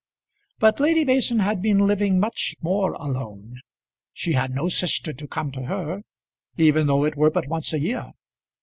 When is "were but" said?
7.15-7.47